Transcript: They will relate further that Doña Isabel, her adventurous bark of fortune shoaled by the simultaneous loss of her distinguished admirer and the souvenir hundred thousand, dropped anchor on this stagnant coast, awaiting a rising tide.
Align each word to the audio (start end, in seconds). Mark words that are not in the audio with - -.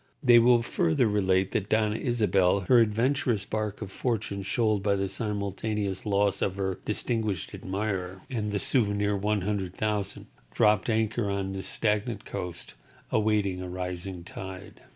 They 0.23 0.39
will 0.39 0.63
relate 0.63 0.65
further 0.65 1.05
that 1.59 1.69
Doña 1.69 1.99
Isabel, 1.99 2.61
her 2.61 2.79
adventurous 2.79 3.45
bark 3.45 3.83
of 3.83 3.91
fortune 3.91 4.41
shoaled 4.41 4.81
by 4.81 4.95
the 4.95 5.07
simultaneous 5.07 6.07
loss 6.07 6.41
of 6.41 6.55
her 6.55 6.79
distinguished 6.85 7.53
admirer 7.53 8.23
and 8.27 8.51
the 8.51 8.57
souvenir 8.59 9.19
hundred 9.19 9.75
thousand, 9.75 10.25
dropped 10.55 10.89
anchor 10.89 11.29
on 11.29 11.53
this 11.53 11.67
stagnant 11.67 12.25
coast, 12.25 12.73
awaiting 13.11 13.61
a 13.61 13.69
rising 13.69 14.23
tide. 14.23 14.81